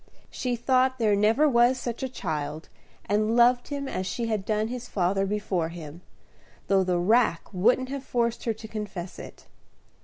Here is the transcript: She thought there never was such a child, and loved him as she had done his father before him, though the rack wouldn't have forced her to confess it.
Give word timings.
She 0.31 0.55
thought 0.55 0.97
there 0.97 1.15
never 1.15 1.47
was 1.47 1.77
such 1.79 2.01
a 2.01 2.09
child, 2.09 2.69
and 3.05 3.35
loved 3.35 3.67
him 3.67 3.87
as 3.87 4.07
she 4.07 4.25
had 4.25 4.45
done 4.45 4.67
his 4.67 4.89
father 4.89 5.27
before 5.27 5.69
him, 5.69 6.01
though 6.65 6.83
the 6.83 6.97
rack 6.97 7.43
wouldn't 7.53 7.89
have 7.89 8.03
forced 8.03 8.45
her 8.45 8.53
to 8.53 8.67
confess 8.67 9.19
it. 9.19 9.45